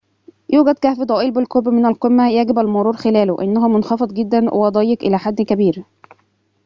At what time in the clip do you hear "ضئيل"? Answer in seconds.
0.99-1.31